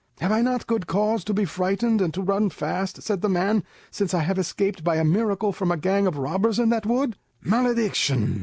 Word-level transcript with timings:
"Have 0.19 0.31
I 0.31 0.41
not 0.41 0.65
good 0.65 0.87
cause 0.87 1.23
to 1.25 1.31
be 1.31 1.45
frightened 1.45 2.01
and 2.01 2.11
to 2.15 2.23
run 2.23 2.49
fast," 2.49 3.03
said 3.03 3.21
the 3.21 3.29
man, 3.29 3.63
"since 3.91 4.15
I 4.15 4.21
have 4.21 4.39
escaped 4.39 4.83
by 4.83 4.95
a 4.95 5.03
miracle 5.05 5.51
from 5.51 5.69
a 5.71 5.77
gang 5.77 6.07
of 6.07 6.17
robbers 6.17 6.57
in 6.57 6.69
that 6.69 6.87
wood?" 6.87 7.17
"Malediction! 7.43 8.39